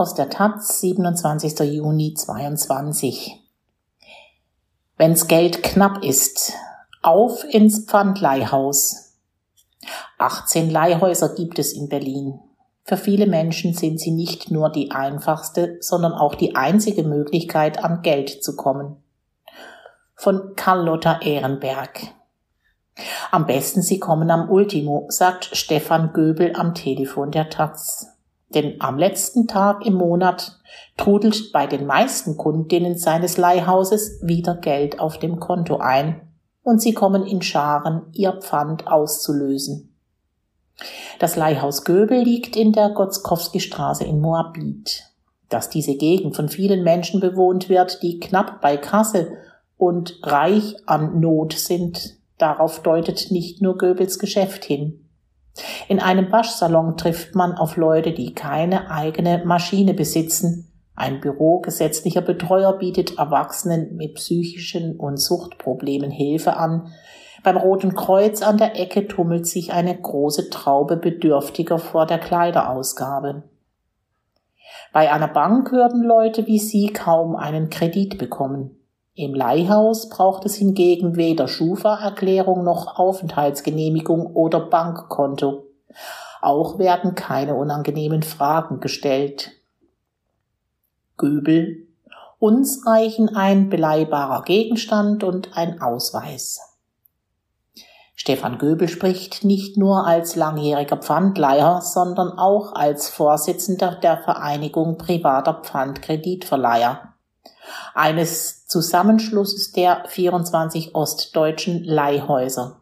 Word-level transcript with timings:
Aus 0.00 0.14
der 0.14 0.30
Taz, 0.30 0.80
27. 0.80 1.60
Juni 1.74 2.14
22. 2.14 3.38
Wenn's 4.96 5.26
Geld 5.26 5.62
knapp 5.62 6.02
ist, 6.02 6.54
auf 7.02 7.44
ins 7.44 7.84
Pfandleihhaus. 7.84 9.18
18 10.16 10.70
Leihhäuser 10.70 11.34
gibt 11.34 11.58
es 11.58 11.74
in 11.74 11.90
Berlin. 11.90 12.40
Für 12.82 12.96
viele 12.96 13.26
Menschen 13.26 13.74
sind 13.74 14.00
sie 14.00 14.12
nicht 14.12 14.50
nur 14.50 14.70
die 14.70 14.90
einfachste, 14.90 15.76
sondern 15.80 16.14
auch 16.14 16.34
die 16.34 16.56
einzige 16.56 17.02
Möglichkeit, 17.02 17.84
an 17.84 18.00
Geld 18.00 18.42
zu 18.42 18.56
kommen. 18.56 18.96
Von 20.14 20.56
Carlotta 20.56 21.20
Ehrenberg. 21.20 22.00
Am 23.30 23.44
besten 23.44 23.82
Sie 23.82 24.00
kommen 24.00 24.30
am 24.30 24.48
Ultimo, 24.48 25.04
sagt 25.10 25.50
Stefan 25.52 26.14
Göbel 26.14 26.56
am 26.56 26.74
Telefon 26.74 27.32
der 27.32 27.50
Taz. 27.50 28.16
Denn 28.54 28.80
am 28.80 28.98
letzten 28.98 29.46
Tag 29.46 29.86
im 29.86 29.94
Monat 29.94 30.58
trudelt 30.96 31.52
bei 31.52 31.66
den 31.66 31.86
meisten 31.86 32.36
Kundinnen 32.36 32.98
seines 32.98 33.36
Leihhauses 33.36 34.20
wieder 34.22 34.56
Geld 34.56 34.98
auf 34.98 35.18
dem 35.18 35.38
Konto 35.38 35.78
ein 35.78 36.20
und 36.62 36.82
sie 36.82 36.92
kommen 36.92 37.26
in 37.26 37.42
Scharen, 37.42 38.02
ihr 38.12 38.32
Pfand 38.32 38.86
auszulösen. 38.86 39.94
Das 41.18 41.36
Leihhaus 41.36 41.84
Göbel 41.84 42.22
liegt 42.22 42.56
in 42.56 42.72
der 42.72 42.90
Gotzkowski-Straße 42.90 44.04
in 44.04 44.20
Moabit. 44.20 45.04
Dass 45.48 45.68
diese 45.68 45.96
Gegend 45.96 46.36
von 46.36 46.48
vielen 46.48 46.82
Menschen 46.82 47.20
bewohnt 47.20 47.68
wird, 47.68 48.02
die 48.02 48.18
knapp 48.18 48.60
bei 48.60 48.76
Kasse 48.76 49.32
und 49.76 50.20
reich 50.22 50.76
an 50.86 51.20
Not 51.20 51.52
sind, 51.54 52.16
darauf 52.38 52.82
deutet 52.82 53.30
nicht 53.30 53.60
nur 53.60 53.76
Göbels 53.76 54.18
Geschäft 54.18 54.64
hin. 54.64 55.09
In 55.88 56.00
einem 56.00 56.30
Waschsalon 56.30 56.96
trifft 56.96 57.34
man 57.34 57.54
auf 57.54 57.76
Leute, 57.76 58.12
die 58.12 58.34
keine 58.34 58.90
eigene 58.90 59.42
Maschine 59.44 59.94
besitzen. 59.94 60.70
Ein 60.94 61.20
Büro 61.20 61.60
gesetzlicher 61.60 62.20
Betreuer 62.20 62.78
bietet 62.78 63.18
Erwachsenen 63.18 63.96
mit 63.96 64.14
psychischen 64.14 64.96
und 64.96 65.16
Suchtproblemen 65.16 66.10
Hilfe 66.10 66.56
an. 66.56 66.92
Beim 67.42 67.56
Roten 67.56 67.94
Kreuz 67.94 68.42
an 68.42 68.58
der 68.58 68.78
Ecke 68.78 69.08
tummelt 69.08 69.46
sich 69.46 69.72
eine 69.72 69.98
große 69.98 70.50
Traube 70.50 70.96
Bedürftiger 70.96 71.78
vor 71.78 72.06
der 72.06 72.18
Kleiderausgabe. 72.18 73.44
Bei 74.92 75.10
einer 75.10 75.28
Bank 75.28 75.72
würden 75.72 76.02
Leute 76.02 76.46
wie 76.46 76.58
Sie 76.58 76.92
kaum 76.92 77.36
einen 77.36 77.70
Kredit 77.70 78.18
bekommen. 78.18 78.79
Im 79.20 79.34
Leihhaus 79.34 80.08
braucht 80.08 80.46
es 80.46 80.54
hingegen 80.54 81.14
weder 81.14 81.46
Schufa-Erklärung 81.46 82.64
noch 82.64 82.98
Aufenthaltsgenehmigung 82.98 84.34
oder 84.34 84.60
Bankkonto. 84.60 85.66
Auch 86.40 86.78
werden 86.78 87.14
keine 87.14 87.54
unangenehmen 87.54 88.22
Fragen 88.22 88.80
gestellt. 88.80 89.50
Göbel. 91.18 91.86
Uns 92.38 92.86
reichen 92.86 93.36
ein 93.36 93.68
beleihbarer 93.68 94.42
Gegenstand 94.44 95.22
und 95.22 95.54
ein 95.54 95.82
Ausweis. 95.82 96.58
Stefan 98.14 98.56
Göbel 98.56 98.88
spricht 98.88 99.44
nicht 99.44 99.76
nur 99.76 100.06
als 100.06 100.34
langjähriger 100.34 100.96
Pfandleiher, 100.96 101.82
sondern 101.82 102.38
auch 102.38 102.72
als 102.72 103.10
Vorsitzender 103.10 103.96
der 103.96 104.16
Vereinigung 104.16 104.96
privater 104.96 105.60
Pfandkreditverleiher 105.62 107.09
eines 107.94 108.66
Zusammenschlusses 108.66 109.72
der 109.72 110.04
24 110.08 110.94
ostdeutschen 110.94 111.84
Leihhäuser. 111.84 112.80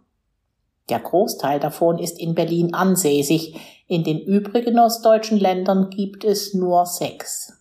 Der 0.89 1.01
Großteil 1.01 1.61
davon 1.61 1.99
ist 1.99 2.19
in 2.19 2.35
Berlin 2.35 2.75
ansässig, 2.75 3.57
in 3.87 4.05
den 4.05 4.21
übrigen 4.21 4.79
ostdeutschen 4.79 5.39
Ländern 5.39 5.91
gibt 5.91 6.25
es 6.25 6.55
nur 6.55 6.87
sechs. 6.87 7.53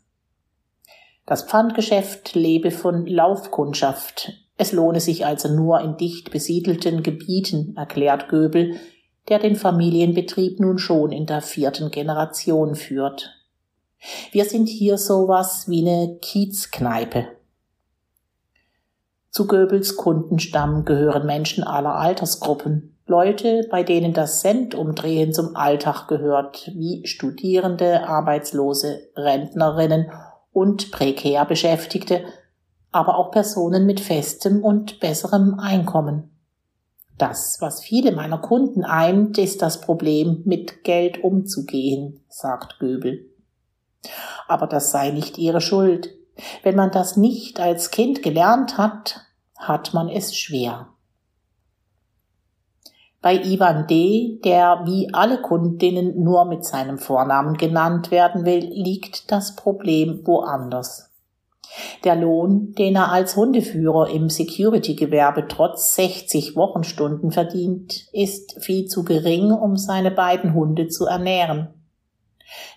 Das 1.25 1.43
Pfandgeschäft 1.43 2.36
lebe 2.36 2.71
von 2.71 3.05
Laufkundschaft. 3.05 4.33
Es 4.57 4.71
lohne 4.71 5.02
sich 5.02 5.25
also 5.25 5.53
nur 5.53 5.81
in 5.81 5.97
dicht 5.97 6.31
besiedelten 6.31 7.03
Gebieten, 7.03 7.75
erklärt 7.75 8.30
Göbel, 8.30 8.80
der 9.27 9.39
den 9.39 9.55
Familienbetrieb 9.55 10.59
nun 10.59 10.77
schon 10.77 11.11
in 11.11 11.25
der 11.25 11.41
vierten 11.41 11.91
Generation 11.91 12.75
führt. 12.75 13.36
Wir 14.31 14.45
sind 14.45 14.67
hier 14.67 14.97
sowas 14.97 15.67
wie 15.67 15.87
eine 15.87 16.17
Kiezkneipe. 16.19 17.27
Zu 19.31 19.47
Goebbels 19.47 19.95
Kundenstamm 19.95 20.85
gehören 20.85 21.25
Menschen 21.25 21.63
aller 21.63 21.95
Altersgruppen, 21.95 22.97
Leute, 23.05 23.65
bei 23.71 23.83
denen 23.83 24.13
das 24.13 24.41
Centumdrehen 24.41 25.31
zum 25.31 25.55
Alltag 25.55 26.07
gehört, 26.07 26.71
wie 26.75 27.07
Studierende, 27.07 28.05
Arbeitslose, 28.05 28.99
Rentnerinnen 29.15 30.11
und 30.52 30.91
prekär 30.91 31.45
Beschäftigte, 31.45 32.25
aber 32.91 33.17
auch 33.17 33.31
Personen 33.31 33.86
mit 33.86 34.02
festem 34.02 34.63
und 34.63 34.99
besserem 34.99 35.57
Einkommen. 35.59 36.31
Das, 37.17 37.57
was 37.61 37.81
viele 37.81 38.11
meiner 38.11 38.39
Kunden 38.39 38.83
eint, 38.83 39.37
ist 39.37 39.61
das 39.61 39.80
Problem, 39.81 40.41
mit 40.45 40.83
Geld 40.83 41.23
umzugehen, 41.23 42.19
sagt 42.27 42.80
Göbel. 42.80 43.36
Aber 44.47 44.67
das 44.67 44.91
sei 44.91 45.11
nicht 45.11 45.37
ihre 45.37 45.61
Schuld. 45.61 46.13
Wenn 46.63 46.75
man 46.75 46.91
das 46.91 47.17
nicht 47.17 47.59
als 47.59 47.91
Kind 47.91 48.21
gelernt 48.21 48.77
hat, 48.77 49.21
hat 49.58 49.93
man 49.93 50.08
es 50.08 50.35
schwer. 50.35 50.89
Bei 53.21 53.36
Ivan 53.43 53.87
D., 53.87 54.39
der 54.43 54.83
wie 54.86 55.09
alle 55.13 55.41
Kundinnen 55.41 56.23
nur 56.23 56.45
mit 56.45 56.63
seinem 56.63 56.99
Vornamen 56.99 57.57
genannt 57.57 58.11
werden 58.11 58.45
will, 58.45 58.59
liegt 58.71 59.31
das 59.31 59.55
Problem 59.55 60.21
woanders. 60.25 61.11
Der 62.03 62.15
Lohn, 62.15 62.73
den 62.73 62.95
er 62.95 63.11
als 63.11 63.36
Hundeführer 63.36 64.09
im 64.09 64.30
Security-Gewerbe 64.30 65.47
trotz 65.47 65.95
60 65.95 66.55
Wochenstunden 66.55 67.31
verdient, 67.31 68.07
ist 68.13 68.63
viel 68.63 68.86
zu 68.86 69.03
gering, 69.03 69.52
um 69.52 69.77
seine 69.77 70.11
beiden 70.11 70.53
Hunde 70.53 70.87
zu 70.87 71.05
ernähren. 71.05 71.77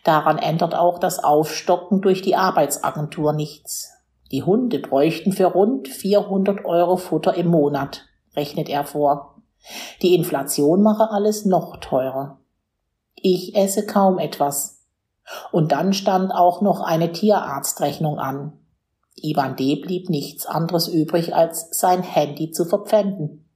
Daran 0.04 0.38
ändert 0.38 0.74
auch 0.74 0.98
das 0.98 1.22
Aufstocken 1.22 2.00
durch 2.00 2.22
die 2.22 2.36
Arbeitsagentur 2.36 3.32
nichts. 3.32 3.92
Die 4.32 4.42
Hunde 4.42 4.78
bräuchten 4.78 5.32
für 5.32 5.46
rund 5.46 5.88
400 5.88 6.64
Euro 6.64 6.96
Futter 6.96 7.34
im 7.34 7.48
Monat, 7.48 8.06
rechnet 8.36 8.68
er 8.68 8.84
vor. 8.84 9.42
Die 10.02 10.14
Inflation 10.14 10.82
mache 10.82 11.10
alles 11.10 11.44
noch 11.44 11.78
teurer. 11.78 12.38
Ich 13.14 13.54
esse 13.54 13.86
kaum 13.86 14.18
etwas. 14.18 14.86
Und 15.52 15.72
dann 15.72 15.92
stand 15.92 16.32
auch 16.32 16.60
noch 16.60 16.80
eine 16.80 17.12
Tierarztrechnung 17.12 18.18
an. 18.18 18.58
Ivan 19.16 19.56
D. 19.56 19.76
blieb 19.76 20.08
nichts 20.08 20.46
anderes 20.46 20.88
übrig, 20.88 21.34
als 21.34 21.68
sein 21.72 22.02
Handy 22.02 22.52
zu 22.52 22.64
verpfänden. 22.64 23.48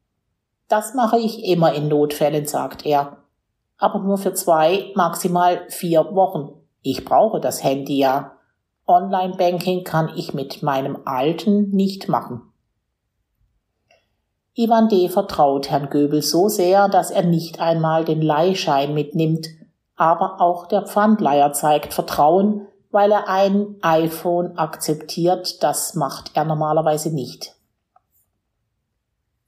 Das 0.69 0.95
mache 0.95 1.19
ich 1.19 1.45
immer 1.45 1.73
in 1.73 1.89
Notfällen, 1.89 2.47
sagt 2.47 2.85
er 2.85 3.24
aber 3.79 4.01
nur 4.01 4.19
für 4.19 4.35
zwei, 4.35 4.93
maximal 4.95 5.63
vier 5.69 6.15
Wochen. 6.15 6.53
Ich 6.83 7.05
brauche 7.05 7.41
das 7.41 7.63
Handy 7.63 7.99
ja. 7.99 8.33
Online-Banking 8.87 9.85
kann 9.85 10.11
ich 10.15 10.35
mit 10.35 10.63
meinem 10.63 10.99
alten 11.05 11.71
nicht 11.71 12.09
machen. 12.09 12.43
Ivan 14.57 14.89
D. 14.89 15.09
vertraut 15.09 15.71
Herrn 15.71 15.91
Göbel 15.91 16.23
so 16.23 16.49
sehr, 16.49 16.89
dass 16.89 17.11
er 17.11 17.25
nicht 17.25 17.61
einmal 17.61 18.05
den 18.05 18.23
Leihschein 18.23 18.95
mitnimmt, 18.95 19.49
aber 19.97 20.41
auch 20.41 20.67
der 20.67 20.83
Pfandleiher 20.83 21.53
zeigt 21.53 21.93
Vertrauen, 21.93 22.69
weil 22.91 23.11
er 23.11 23.29
ein 23.29 23.77
iPhone 23.83 24.57
akzeptiert, 24.57 25.63
das 25.65 25.95
macht 25.95 26.31
er 26.35 26.45
normalerweise 26.45 27.13
nicht. 27.13 27.54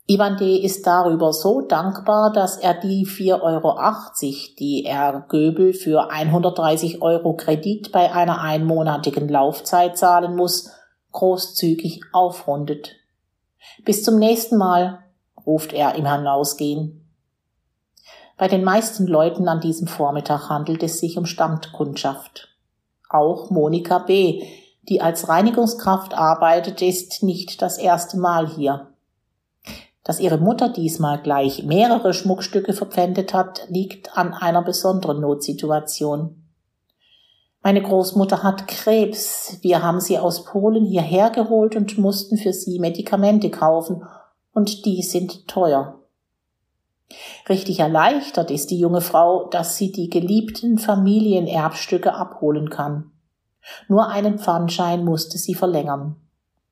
Ivan 0.08 0.36
D. 0.36 0.58
ist 0.58 0.86
darüber 0.86 1.32
so 1.32 1.62
dankbar, 1.62 2.32
dass 2.32 2.58
er 2.58 2.74
die 2.74 3.04
4,80 3.04 3.42
Euro, 3.42 4.54
die 4.56 4.84
er 4.84 5.24
Göbel 5.28 5.72
für 5.72 6.10
130 6.10 7.02
Euro 7.02 7.34
Kredit 7.34 7.90
bei 7.90 8.12
einer 8.12 8.40
einmonatigen 8.40 9.28
Laufzeit 9.28 9.98
zahlen 9.98 10.36
muss, 10.36 10.70
großzügig 11.10 12.02
aufrundet. 12.12 12.92
Bis 13.84 14.04
zum 14.04 14.20
nächsten 14.20 14.58
Mal, 14.58 15.00
ruft 15.44 15.72
er 15.72 15.96
im 15.96 16.06
Hinausgehen. 16.06 17.04
Bei 18.38 18.46
den 18.46 18.62
meisten 18.62 19.08
Leuten 19.08 19.48
an 19.48 19.60
diesem 19.60 19.88
Vormittag 19.88 20.48
handelt 20.48 20.84
es 20.84 21.00
sich 21.00 21.18
um 21.18 21.26
Stammkundschaft. 21.26 22.48
Auch 23.08 23.50
Monika 23.50 23.98
B., 23.98 24.44
die 24.88 25.00
als 25.00 25.28
Reinigungskraft 25.28 26.14
arbeitet, 26.14 26.80
ist 26.80 27.24
nicht 27.24 27.60
das 27.60 27.76
erste 27.76 28.18
Mal 28.18 28.46
hier. 28.46 28.92
Dass 30.06 30.20
ihre 30.20 30.38
Mutter 30.38 30.68
diesmal 30.68 31.20
gleich 31.20 31.64
mehrere 31.64 32.14
Schmuckstücke 32.14 32.74
verpfändet 32.74 33.34
hat, 33.34 33.66
liegt 33.70 34.16
an 34.16 34.34
einer 34.34 34.62
besonderen 34.62 35.20
Notsituation. 35.20 36.44
Meine 37.60 37.82
Großmutter 37.82 38.44
hat 38.44 38.68
Krebs. 38.68 39.58
Wir 39.62 39.82
haben 39.82 39.98
sie 39.98 40.20
aus 40.20 40.44
Polen 40.44 40.84
hierher 40.84 41.30
geholt 41.30 41.74
und 41.74 41.98
mussten 41.98 42.36
für 42.36 42.52
sie 42.52 42.78
Medikamente 42.78 43.50
kaufen, 43.50 44.04
und 44.52 44.86
die 44.86 45.02
sind 45.02 45.48
teuer. 45.48 45.98
Richtig 47.48 47.80
erleichtert 47.80 48.52
ist 48.52 48.70
die 48.70 48.78
junge 48.78 49.00
Frau, 49.00 49.48
dass 49.48 49.76
sie 49.76 49.90
die 49.90 50.08
geliebten 50.08 50.78
Familienerbstücke 50.78 52.14
abholen 52.14 52.70
kann. 52.70 53.10
Nur 53.88 54.08
einen 54.08 54.38
Pfandschein 54.38 55.04
musste 55.04 55.36
sie 55.36 55.54
verlängern. 55.54 56.14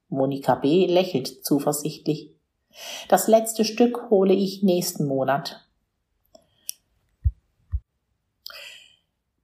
Monika 0.08 0.54
B. 0.54 0.86
lächelt 0.86 1.44
zuversichtlich. 1.44 2.33
Das 3.08 3.28
letzte 3.28 3.64
Stück 3.64 4.10
hole 4.10 4.34
ich 4.34 4.62
nächsten 4.62 5.06
Monat. 5.06 5.64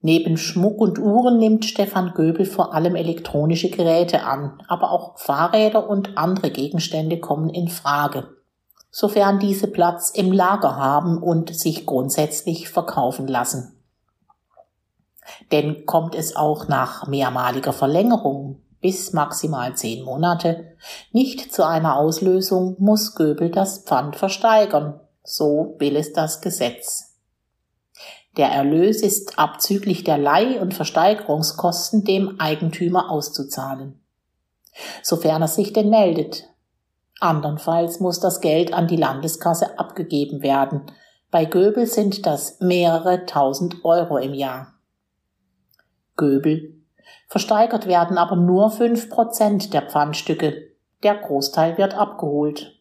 Neben 0.03 0.39
Schmuck 0.39 0.81
und 0.81 0.99
Uhren 0.99 1.39
nimmt 1.39 1.67
Stefan 1.67 2.15
Göbel 2.15 2.47
vor 2.47 2.75
allem 2.75 2.97
elektronische 2.97 3.69
Geräte 3.69 4.23
an, 4.23 4.63
aber 4.67 4.93
auch 4.93 5.19
Fahrräder 5.19 5.89
und 5.89 6.17
andere 6.17 6.51
Gegenstände 6.51 7.21
kommen 7.21 7.51
in 7.51 7.69
Frage, 7.69 8.29
sofern 8.91 9.39
diese 9.39 9.67
Platz 9.67 10.11
im 10.11 10.33
Lager 10.33 10.77
haben 10.77 11.19
und 11.19 11.55
sich 11.55 11.85
grundsätzlich 11.85 12.71
verkaufen 12.71 13.29
lassen. 13.29 13.77
Denn 15.53 15.85
kommt 15.85 16.15
es 16.15 16.35
auch 16.35 16.67
nach 16.67 17.07
mehrmaliger 17.07 17.75
Verlängerung 17.75 18.63
bis 18.81 19.13
maximal 19.13 19.77
zehn 19.77 20.05
Monate 20.05 20.77
nicht 21.13 21.53
zu 21.53 21.67
einer 21.67 21.97
Auslösung, 21.97 22.77
muss 22.79 23.15
Göbel 23.15 23.51
das 23.51 23.85
Pfand 23.85 24.17
versteigern. 24.17 25.01
So 25.23 25.77
will 25.79 25.97
es 25.97 26.13
das 26.13 26.41
Gesetz. 26.41 27.11
Der 28.37 28.49
Erlös 28.49 29.03
ist 29.03 29.39
abzüglich 29.39 30.05
der 30.05 30.17
Leih- 30.17 30.61
und 30.61 30.73
Versteigerungskosten 30.73 32.05
dem 32.05 32.41
Eigentümer 32.41 33.11
auszuzahlen. 33.11 34.01
Sofern 35.03 35.43
er 35.43 35.49
sich 35.49 35.73
denn 35.73 35.91
meldet. 35.91 36.45
Andernfalls 37.21 38.01
muss 38.01 38.21
das 38.21 38.41
Geld 38.41 38.73
an 38.73 38.89
die 38.89 38.97
Landeskasse 38.97 39.79
abgegeben 39.79 40.43
werden. 40.43 40.83
Bei 41.31 41.45
Göbel 41.45 41.87
sind 41.87 42.25
das 42.25 42.61
mehrere 42.61 43.27
tausend 43.27 43.85
Euro 43.85 44.17
im 44.17 44.33
Jahr. 44.33 44.75
Göbel. 46.17 46.80
Versteigert 47.29 47.87
werden 47.87 48.19
aber 48.19 48.37
nur 48.37 48.71
fünf 48.71 49.09
Prozent 49.09 49.73
der 49.73 49.83
Pfandstücke. 49.83 50.71
Der 51.03 51.15
Großteil 51.15 51.79
wird 51.79 51.95
abgeholt. 51.95 52.81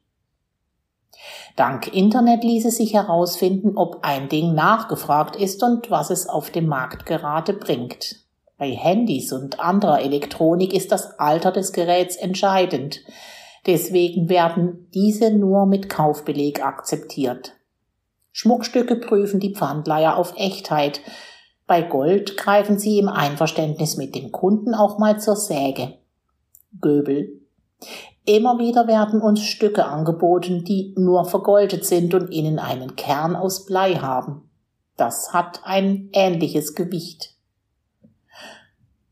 Dank 1.56 1.94
Internet 1.94 2.44
ließe 2.44 2.72
sich 2.72 2.94
herausfinden, 2.94 3.78
ob 3.78 4.00
ein 4.04 4.30
Ding 4.30 4.54
nachgefragt 4.54 5.36
ist 5.36 5.62
und 5.64 5.92
was 5.92 6.10
es 6.10 6.28
auf 6.28 6.50
dem 6.50 6.68
Markt 6.68 7.06
gerade 7.06 7.54
bringt. 7.54 8.16
Bei 8.58 8.72
Handys 8.72 9.32
und 9.32 9.60
anderer 9.60 10.02
Elektronik 10.02 10.74
ist 10.74 10.92
das 10.92 11.18
Alter 11.20 11.52
des 11.52 11.72
Geräts 11.72 12.16
entscheidend. 12.16 13.02
Deswegen 13.66 14.30
werden 14.30 14.90
diese 14.94 15.32
nur 15.32 15.66
mit 15.66 15.90
Kaufbeleg 15.90 16.64
akzeptiert. 16.64 17.54
Schmuckstücke 18.32 18.96
prüfen 18.96 19.40
die 19.40 19.54
Pfandleiher 19.54 20.18
auf 20.18 20.34
Echtheit. 20.38 21.02
Bei 21.70 21.84
Gold 21.84 22.36
greifen 22.36 22.80
sie 22.80 22.98
im 22.98 23.10
Einverständnis 23.10 23.96
mit 23.96 24.16
dem 24.16 24.32
Kunden 24.32 24.74
auch 24.74 24.98
mal 24.98 25.20
zur 25.20 25.36
Säge. 25.36 26.00
Göbel. 26.82 27.44
Immer 28.26 28.58
wieder 28.58 28.88
werden 28.88 29.22
uns 29.22 29.42
Stücke 29.42 29.86
angeboten, 29.86 30.64
die 30.64 30.96
nur 30.98 31.26
vergoldet 31.26 31.86
sind 31.86 32.16
und 32.16 32.34
innen 32.34 32.58
einen 32.58 32.96
Kern 32.96 33.36
aus 33.36 33.68
Blei 33.68 33.94
haben. 33.94 34.50
Das 34.98 35.32
hat 35.32 35.62
ein 35.64 36.10
ähnliches 36.12 36.74
Gewicht. 36.74 37.36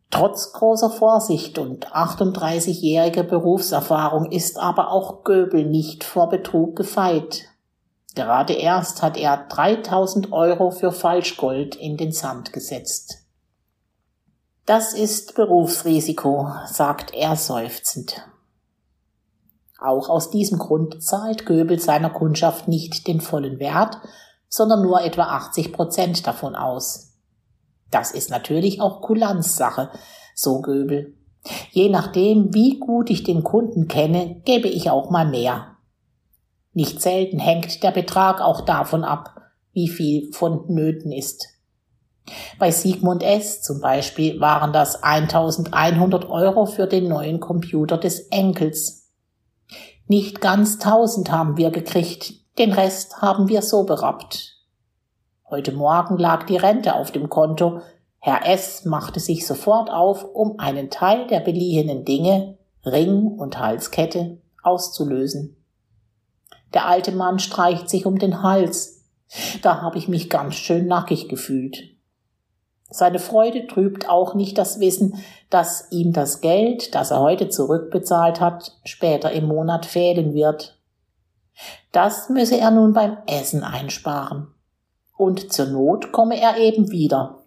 Trotz 0.09 0.51
großer 0.51 0.89
Vorsicht 0.89 1.59
und 1.59 1.93
38-jähriger 1.93 3.21
Berufserfahrung 3.21 4.31
ist 4.31 4.57
aber 4.57 4.89
auch 4.89 5.23
Göbel 5.23 5.63
nicht 5.63 6.03
vor 6.03 6.27
Betrug 6.27 6.75
gefeit. 6.75 7.49
Gerade 8.17 8.53
erst 8.53 9.03
hat 9.03 9.15
er 9.15 9.45
3000 9.47 10.31
Euro 10.31 10.71
für 10.71 10.91
Falschgold 10.91 11.75
in 11.75 11.97
den 11.97 12.11
Sand 12.11 12.51
gesetzt. 12.51 13.19
Das 14.65 14.95
ist 14.95 15.35
Berufsrisiko, 15.35 16.51
sagt 16.65 17.13
er 17.13 17.35
seufzend. 17.35 18.27
Auch 19.79 20.09
aus 20.09 20.31
diesem 20.31 20.57
Grund 20.57 21.03
zahlt 21.03 21.45
Göbel 21.45 21.79
seiner 21.79 22.09
Kundschaft 22.09 22.67
nicht 22.67 23.05
den 23.05 23.21
vollen 23.21 23.59
Wert, 23.59 23.99
sondern 24.49 24.81
nur 24.81 25.03
etwa 25.03 25.25
80 25.25 25.71
Prozent 25.71 26.25
davon 26.25 26.55
aus. 26.55 27.19
Das 27.91 28.09
ist 28.09 28.31
natürlich 28.31 28.81
auch 28.81 29.03
Kulanzsache, 29.03 29.91
so 30.33 30.61
Göbel. 30.61 31.13
Je 31.69 31.89
nachdem, 31.89 32.51
wie 32.51 32.79
gut 32.79 33.11
ich 33.11 33.23
den 33.23 33.43
Kunden 33.43 33.87
kenne, 33.87 34.41
gebe 34.43 34.69
ich 34.69 34.89
auch 34.89 35.11
mal 35.11 35.29
mehr. 35.29 35.76
Nicht 36.77 37.01
selten 37.01 37.39
hängt 37.39 37.81
der 37.81 37.91
Betrag 37.91 38.39
auch 38.39 38.61
davon 38.61 39.03
ab, 39.03 39.41
wie 39.73 39.87
viel 39.87 40.31
vonnöten 40.31 41.11
ist. 41.11 41.47
Bei 42.59 42.71
Sigmund 42.71 43.23
S. 43.23 43.61
zum 43.61 43.81
Beispiel 43.81 44.39
waren 44.39 44.73
das 44.73 45.01
1100 45.01 46.29
Euro 46.29 46.65
für 46.65 46.87
den 46.87 47.07
neuen 47.07 47.39
Computer 47.39 47.97
des 47.97 48.27
Enkels 48.27 49.07
nicht 50.09 50.39
ganz 50.39 50.79
tausend 50.79 51.31
haben 51.31 51.57
wir 51.57 51.69
gekriegt, 51.69 52.33
den 52.57 52.71
Rest 52.71 53.21
haben 53.21 53.49
wir 53.49 53.61
so 53.61 53.83
berappt. 53.83 54.55
Heute 55.49 55.73
Morgen 55.73 56.17
lag 56.17 56.45
die 56.45 56.55
Rente 56.55 56.95
auf 56.95 57.11
dem 57.11 57.27
Konto. 57.27 57.81
Herr 58.19 58.47
S. 58.47 58.85
machte 58.85 59.19
sich 59.19 59.45
sofort 59.45 59.89
auf, 59.89 60.23
um 60.23 60.59
einen 60.59 60.89
Teil 60.89 61.27
der 61.27 61.41
beliehenen 61.41 62.05
Dinge, 62.05 62.57
Ring 62.85 63.27
und 63.27 63.59
Halskette, 63.59 64.37
auszulösen. 64.63 65.56
Der 66.73 66.85
alte 66.85 67.11
Mann 67.11 67.39
streicht 67.39 67.89
sich 67.89 68.05
um 68.05 68.19
den 68.19 68.43
Hals. 68.43 69.05
Da 69.61 69.81
habe 69.81 69.97
ich 69.97 70.07
mich 70.07 70.29
ganz 70.29 70.55
schön 70.55 70.87
nackig 70.87 71.27
gefühlt. 71.29 71.97
Seine 72.89 73.19
Freude 73.19 73.67
trübt 73.67 74.07
auch 74.07 74.33
nicht 74.33 74.57
das 74.57 74.79
Wissen, 74.79 75.21
dass 75.49 75.91
ihm 75.91 76.13
das 76.13 76.39
Geld, 76.39 76.95
das 76.95 77.11
er 77.11 77.19
heute 77.19 77.49
zurückbezahlt 77.49 78.39
hat, 78.39 78.77
später 78.85 79.31
im 79.31 79.45
Monat 79.45 79.85
fehlen 79.85 80.33
wird. 80.33 80.79
Das 81.91 82.29
müsse 82.29 82.57
er 82.57 82.71
nun 82.71 82.93
beim 82.93 83.17
Essen 83.25 83.63
einsparen. 83.63 84.53
Und 85.17 85.51
zur 85.51 85.65
Not 85.65 86.11
komme 86.11 86.39
er 86.39 86.57
eben 86.57 86.91
wieder. 86.91 87.43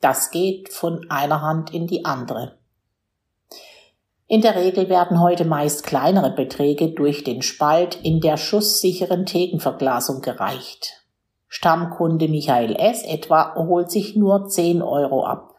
Das 0.00 0.30
geht 0.30 0.72
von 0.72 1.10
einer 1.10 1.42
Hand 1.42 1.74
in 1.74 1.86
die 1.86 2.04
andere. 2.04 2.57
In 4.30 4.42
der 4.42 4.56
Regel 4.56 4.90
werden 4.90 5.22
heute 5.22 5.46
meist 5.46 5.84
kleinere 5.84 6.30
Beträge 6.30 6.90
durch 6.90 7.24
den 7.24 7.40
Spalt 7.40 7.98
in 8.02 8.20
der 8.20 8.36
schusssicheren 8.36 9.24
Thekenverglasung 9.24 10.20
gereicht. 10.20 11.06
Stammkunde 11.48 12.28
Michael 12.28 12.76
S. 12.76 13.02
etwa 13.04 13.54
holt 13.54 13.90
sich 13.90 14.16
nur 14.16 14.46
10 14.46 14.82
Euro 14.82 15.24
ab. 15.24 15.54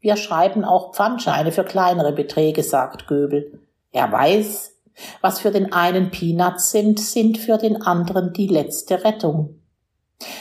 Wir 0.00 0.16
schreiben 0.16 0.64
auch 0.64 0.92
Pfandscheine 0.92 1.52
für 1.52 1.62
kleinere 1.62 2.10
Beträge, 2.10 2.64
sagt 2.64 3.06
Göbel. 3.06 3.60
Er 3.92 4.10
weiß, 4.10 4.72
was 5.20 5.38
für 5.38 5.52
den 5.52 5.72
einen 5.72 6.10
Peanuts 6.10 6.72
sind, 6.72 6.98
sind 6.98 7.38
für 7.38 7.58
den 7.58 7.80
anderen 7.80 8.32
die 8.32 8.48
letzte 8.48 9.04
Rettung. 9.04 9.60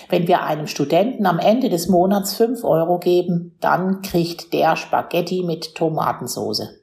Wenn 0.09 0.27
wir 0.27 0.41
einem 0.43 0.65
Studenten 0.65 1.27
am 1.27 1.37
Ende 1.37 1.69
des 1.69 1.87
Monats 1.87 2.33
5 2.33 2.63
Euro 2.63 2.97
geben, 2.97 3.55
dann 3.61 4.01
kriegt 4.01 4.53
der 4.53 4.75
Spaghetti 4.75 5.43
mit 5.43 5.75
Tomatensoße. 5.75 6.78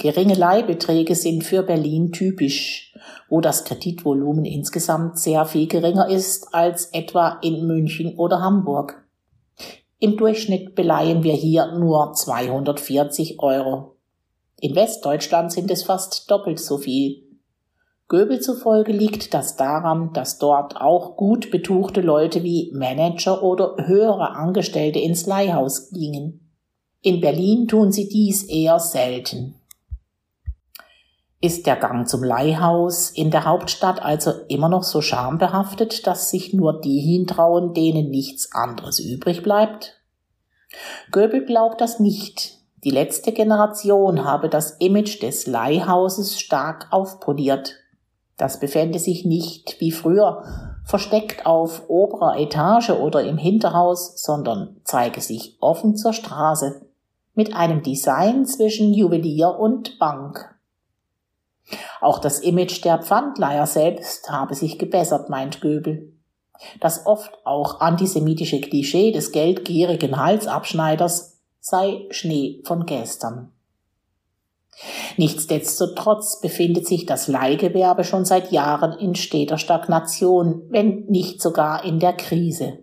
Geringe 0.00 0.32
Leihbeträge 0.32 1.14
sind 1.14 1.44
für 1.44 1.62
Berlin 1.62 2.10
typisch, 2.10 2.94
wo 3.28 3.42
das 3.42 3.64
Kreditvolumen 3.64 4.46
insgesamt 4.46 5.18
sehr 5.18 5.44
viel 5.44 5.66
geringer 5.66 6.08
ist 6.08 6.54
als 6.54 6.86
etwa 6.86 7.38
in 7.42 7.66
München 7.66 8.16
oder 8.16 8.40
Hamburg. 8.40 9.06
Im 9.98 10.16
Durchschnitt 10.16 10.74
beleihen 10.74 11.22
wir 11.22 11.34
hier 11.34 11.76
nur 11.76 12.14
240 12.14 13.40
Euro. 13.40 13.96
In 14.58 14.74
Westdeutschland 14.74 15.52
sind 15.52 15.70
es 15.70 15.82
fast 15.82 16.30
doppelt 16.30 16.60
so 16.60 16.78
viel. 16.78 17.22
Göbel 18.08 18.40
zufolge 18.40 18.92
liegt 18.92 19.34
das 19.34 19.56
daran, 19.56 20.14
dass 20.14 20.38
dort 20.38 20.78
auch 20.78 21.18
gut 21.18 21.50
betuchte 21.50 22.00
Leute 22.00 22.42
wie 22.42 22.72
Manager 22.72 23.42
oder 23.42 23.76
höhere 23.86 24.30
Angestellte 24.30 24.98
ins 24.98 25.26
Leihhaus 25.26 25.90
gingen. 25.90 26.50
In 27.02 27.20
Berlin 27.20 27.68
tun 27.68 27.92
sie 27.92 28.08
dies 28.08 28.44
eher 28.44 28.78
selten. 28.78 29.59
Ist 31.42 31.66
der 31.66 31.76
Gang 31.76 32.06
zum 32.06 32.22
Leihhaus 32.22 33.08
in 33.08 33.30
der 33.30 33.46
Hauptstadt 33.46 34.02
also 34.02 34.30
immer 34.48 34.68
noch 34.68 34.82
so 34.82 35.00
schambehaftet, 35.00 36.06
dass 36.06 36.28
sich 36.28 36.52
nur 36.52 36.82
die 36.82 37.00
hintrauen, 37.00 37.72
denen 37.72 38.10
nichts 38.10 38.52
anderes 38.52 39.00
übrig 39.00 39.42
bleibt? 39.42 39.98
Göbel 41.10 41.46
glaubt 41.46 41.80
das 41.80 41.98
nicht. 41.98 42.58
Die 42.84 42.90
letzte 42.90 43.32
Generation 43.32 44.24
habe 44.24 44.50
das 44.50 44.72
Image 44.80 45.22
des 45.22 45.46
Leihhauses 45.46 46.38
stark 46.38 46.88
aufpoliert. 46.90 47.76
Das 48.36 48.60
befände 48.60 48.98
sich 48.98 49.24
nicht 49.24 49.80
wie 49.80 49.92
früher 49.92 50.42
versteckt 50.84 51.46
auf 51.46 51.88
oberer 51.88 52.38
Etage 52.38 52.90
oder 52.90 53.22
im 53.22 53.38
Hinterhaus, 53.38 54.22
sondern 54.22 54.76
zeige 54.84 55.22
sich 55.22 55.56
offen 55.60 55.96
zur 55.96 56.12
Straße 56.12 56.86
mit 57.34 57.54
einem 57.54 57.82
Design 57.82 58.44
zwischen 58.44 58.92
Juwelier 58.92 59.58
und 59.58 59.98
Bank. 59.98 60.59
Auch 62.00 62.18
das 62.18 62.40
Image 62.40 62.84
der 62.84 62.98
Pfandleiher 63.02 63.66
selbst 63.66 64.30
habe 64.30 64.54
sich 64.54 64.78
gebessert, 64.78 65.28
meint 65.28 65.60
Göbel. 65.60 66.12
Das 66.80 67.06
oft 67.06 67.32
auch 67.44 67.80
antisemitische 67.80 68.60
Klischee 68.60 69.12
des 69.12 69.32
geldgierigen 69.32 70.16
Halsabschneiders 70.16 71.38
sei 71.60 72.06
Schnee 72.10 72.62
von 72.64 72.86
gestern. 72.86 73.52
Nichtsdestotrotz 75.16 76.40
befindet 76.40 76.86
sich 76.86 77.04
das 77.04 77.28
Leihgewerbe 77.28 78.04
schon 78.04 78.24
seit 78.24 78.50
Jahren 78.50 78.98
in 78.98 79.14
steter 79.14 79.58
Stagnation, 79.58 80.62
wenn 80.70 81.04
nicht 81.06 81.42
sogar 81.42 81.84
in 81.84 81.98
der 81.98 82.14
Krise. 82.14 82.78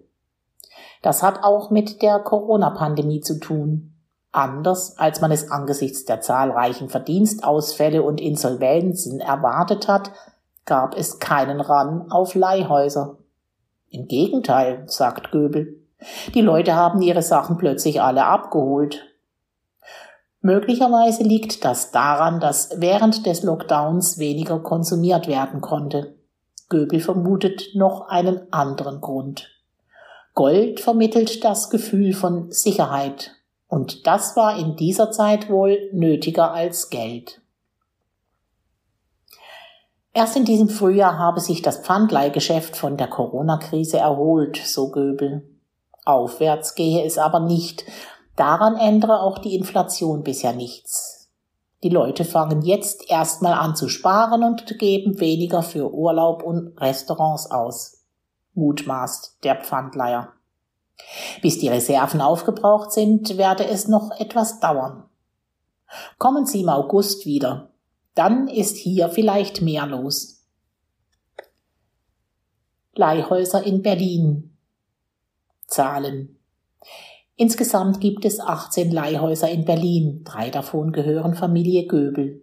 Das 1.01 1.24
hat 1.24 1.44
auch 1.44 1.72
mit 1.72 2.01
der 2.01 2.20
Corona-Pandemie 2.20 3.22
zu 3.22 3.39
tun. 3.39 3.97
Anders 4.38 5.00
als 5.00 5.20
man 5.20 5.32
es 5.32 5.50
angesichts 5.50 6.06
der 6.06 6.22
zahlreichen 6.22 6.89
Verdienstausfälle 6.89 8.03
und 8.03 8.22
Insolvenzen 8.22 9.20
erwartet 9.20 9.88
hat, 9.88 10.12
gab 10.63 10.96
es 10.96 11.17
keinen 11.17 11.60
Ran 11.60 12.12
auf 12.12 12.36
Leihhäuser. 12.36 13.17
Im 13.89 14.08
Gegenteil, 14.08 14.84
sagt 14.86 15.32
Göbel. 15.32 15.79
Die 16.36 16.41
Leute 16.41 16.75
haben 16.75 17.01
ihre 17.01 17.24
Sachen 17.24 17.58
plötzlich 17.58 18.00
alle 18.00 18.25
abgeholt. 18.25 19.08
Möglicherweise 20.41 21.24
liegt 21.24 21.65
das 21.65 21.89
daran, 21.89 22.39
dass 22.39 22.79
während 22.79 23.25
des 23.25 23.41
Lockdowns 23.41 24.20
weniger 24.20 24.60
konsumiert 24.60 25.27
werden 25.27 25.62
konnte. 25.62 26.13
Göbel 26.70 27.00
vermutet 27.00 27.70
noch 27.74 28.08
einen 28.08 28.53
anderen 28.53 29.01
Grund. 29.01 29.50
Gold 30.36 30.79
vermittelt 30.79 31.44
das 31.44 31.72
Gefühl 31.72 32.13
von 32.13 32.51
Sicherheit, 32.51 33.32
und 33.67 34.07
das 34.07 34.36
war 34.36 34.57
in 34.57 34.75
dieser 34.75 35.12
Zeit 35.12 35.50
wohl 35.50 35.89
nötiger 35.91 36.51
als 36.51 36.89
Geld. 36.89 37.41
Erst 40.13 40.36
in 40.36 40.45
diesem 40.45 40.69
Frühjahr 40.69 41.19
habe 41.19 41.39
sich 41.39 41.62
das 41.62 41.77
Pfandleihgeschäft 41.77 42.75
von 42.75 42.97
der 42.97 43.07
Corona-Krise 43.07 44.00
erholt, 44.00 44.57
so 44.57 44.89
Göbel. 44.89 45.47
Aufwärts 46.05 46.74
gehe 46.74 47.05
es 47.05 47.17
aber 47.17 47.39
nicht. 47.39 47.86
Daran 48.36 48.77
ändere 48.77 49.21
auch 49.21 49.38
die 49.38 49.55
Inflation 49.55 50.24
bisher 50.24 50.53
nichts. 50.53 51.29
Die 51.83 51.89
Leute 51.89 52.25
fangen 52.25 52.63
jetzt 52.63 53.09
erstmal 53.12 53.53
an 53.53 53.75
zu 53.75 53.89
sparen 53.89 54.43
und 54.43 54.79
geben 54.79 55.19
weniger 55.19 55.62
für 55.62 55.93
Urlaub 55.93 56.41
und 56.41 56.75
Restaurants 56.81 57.51
aus. 57.51 58.03
Mutmaßt 58.55 59.43
der 59.43 59.57
Pfandleiher. 59.57 60.33
Bis 61.42 61.60
die 61.60 61.70
Reserven 61.70 62.22
aufgebraucht 62.22 62.92
sind, 62.92 63.38
werde 63.38 63.66
es 63.66 63.88
noch 63.88 64.12
etwas 64.20 64.60
dauern. 64.60 65.04
Kommen 66.18 66.46
Sie 66.46 66.62
im 66.62 66.70
August 66.70 67.25
wieder 67.25 67.72
dann 68.18 68.48
ist 68.48 68.77
hier 68.77 69.10
vielleicht 69.10 69.62
mehr 69.62 69.86
los. 69.86 70.44
Leihhäuser 72.96 73.63
in 73.63 73.84
Berlin. 73.84 74.58
Zahlen. 75.68 76.39
Insgesamt 77.36 78.01
gibt 78.01 78.25
es 78.25 78.39
18 78.39 78.89
Leihhäuser 78.92 79.51
in 79.51 79.66
Berlin, 79.66 80.24
drei 80.24 80.50
davon 80.50 80.94
gehören 80.94 81.36
Familie 81.36 81.86
Göbel. 81.86 82.42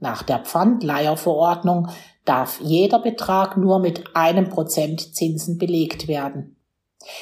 Nach 0.00 0.24
der 0.24 0.40
Pfandleiherverordnung 0.40 1.90
darf 2.24 2.60
jeder 2.60 2.98
Betrag 2.98 3.56
nur 3.56 3.78
mit 3.78 4.16
einem 4.16 4.48
Prozent 4.48 5.14
Zinsen 5.14 5.56
belegt 5.56 6.08
werden. 6.08 6.56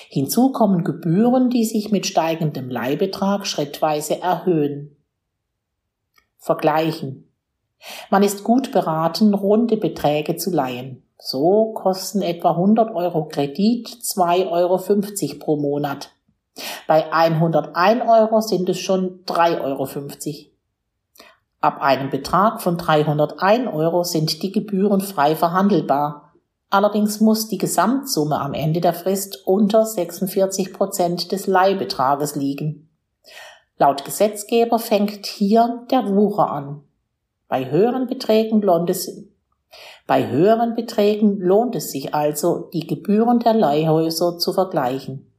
Hinzu 0.08 0.52
kommen 0.52 0.84
Gebühren, 0.84 1.50
die 1.50 1.64
sich 1.64 1.90
mit 1.90 2.06
steigendem 2.06 2.70
Leihbetrag 2.70 3.46
schrittweise 3.46 4.20
erhöhen. 4.20 4.96
Vergleichen. 6.38 7.30
Man 8.10 8.22
ist 8.22 8.44
gut 8.44 8.72
beraten, 8.72 9.34
runde 9.34 9.76
Beträge 9.76 10.36
zu 10.36 10.50
leihen. 10.50 11.02
So 11.18 11.72
kosten 11.74 12.22
etwa 12.22 12.52
100 12.52 12.94
Euro 12.94 13.26
Kredit 13.26 13.88
2,50 13.88 14.48
Euro 14.50 15.38
pro 15.38 15.56
Monat. 15.56 16.10
Bei 16.86 17.12
101 17.12 18.02
Euro 18.08 18.40
sind 18.40 18.68
es 18.68 18.78
schon 18.78 19.24
3,50 19.26 19.60
Euro. 19.60 20.50
Ab 21.60 21.82
einem 21.82 22.08
Betrag 22.08 22.62
von 22.62 22.78
301 22.78 23.68
Euro 23.72 24.02
sind 24.02 24.42
die 24.42 24.50
Gebühren 24.50 25.02
frei 25.02 25.36
verhandelbar. 25.36 26.29
Allerdings 26.70 27.20
muss 27.20 27.48
die 27.48 27.58
Gesamtsumme 27.58 28.40
am 28.40 28.54
Ende 28.54 28.80
der 28.80 28.94
Frist 28.94 29.44
unter 29.44 29.84
46 29.84 30.72
Prozent 30.72 31.32
des 31.32 31.48
Leihbetrages 31.48 32.36
liegen. 32.36 32.88
Laut 33.76 34.04
Gesetzgeber 34.04 34.78
fängt 34.78 35.26
hier 35.26 35.86
der 35.90 36.14
Wucher 36.14 36.50
an. 36.50 36.84
Bei 37.48 37.70
höheren 37.70 38.06
Beträgen 38.06 38.62
lohnt 38.62 38.88
es, 38.88 39.10
bei 40.06 40.28
höheren 40.28 40.74
Beträgen 40.74 41.38
lohnt 41.38 41.76
es 41.76 41.92
sich 41.92 42.14
also, 42.14 42.68
die 42.72 42.86
Gebühren 42.86 43.38
der 43.38 43.54
Leihhäuser 43.54 44.38
zu 44.38 44.52
vergleichen. 44.52 45.32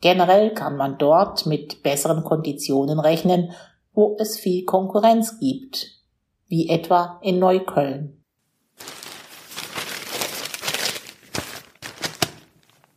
Generell 0.00 0.54
kann 0.54 0.76
man 0.76 0.98
dort 0.98 1.46
mit 1.46 1.82
besseren 1.82 2.24
Konditionen 2.24 2.98
rechnen, 2.98 3.52
wo 3.92 4.16
es 4.18 4.38
viel 4.38 4.64
Konkurrenz 4.64 5.38
gibt, 5.38 6.00
wie 6.46 6.68
etwa 6.68 7.20
in 7.22 7.38
Neukölln. 7.38 8.21